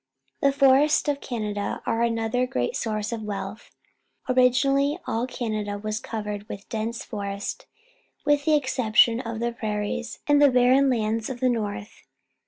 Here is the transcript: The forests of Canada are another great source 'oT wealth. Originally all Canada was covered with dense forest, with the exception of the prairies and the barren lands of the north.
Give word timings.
The 0.41 0.51
forests 0.51 1.07
of 1.07 1.21
Canada 1.21 1.79
are 1.85 2.01
another 2.01 2.47
great 2.47 2.75
source 2.75 3.13
'oT 3.13 3.21
wealth. 3.21 3.69
Originally 4.27 4.97
all 5.05 5.27
Canada 5.27 5.77
was 5.77 5.99
covered 5.99 6.49
with 6.49 6.67
dense 6.69 7.05
forest, 7.05 7.67
with 8.25 8.45
the 8.45 8.55
exception 8.55 9.19
of 9.19 9.39
the 9.39 9.51
prairies 9.51 10.17
and 10.25 10.41
the 10.41 10.49
barren 10.49 10.89
lands 10.89 11.29
of 11.29 11.39
the 11.39 11.49
north. 11.51 12.07